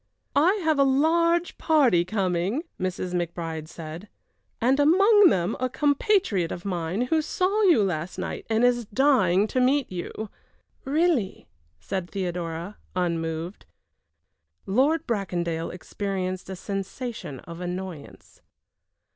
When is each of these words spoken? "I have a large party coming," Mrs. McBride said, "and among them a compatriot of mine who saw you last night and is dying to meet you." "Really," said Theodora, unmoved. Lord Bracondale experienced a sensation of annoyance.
"I 0.35 0.55
have 0.63 0.79
a 0.79 0.83
large 0.83 1.59
party 1.59 2.03
coming," 2.03 2.63
Mrs. 2.79 3.13
McBride 3.13 3.67
said, 3.67 4.09
"and 4.59 4.79
among 4.79 5.27
them 5.29 5.55
a 5.59 5.69
compatriot 5.69 6.51
of 6.51 6.65
mine 6.65 7.01
who 7.01 7.21
saw 7.21 7.61
you 7.65 7.83
last 7.83 8.17
night 8.17 8.47
and 8.49 8.63
is 8.65 8.85
dying 8.87 9.45
to 9.49 9.61
meet 9.61 9.91
you." 9.91 10.31
"Really," 10.85 11.47
said 11.79 12.09
Theodora, 12.09 12.77
unmoved. 12.95 13.67
Lord 14.65 15.05
Bracondale 15.05 15.69
experienced 15.69 16.49
a 16.49 16.55
sensation 16.55 17.39
of 17.41 17.61
annoyance. 17.61 18.41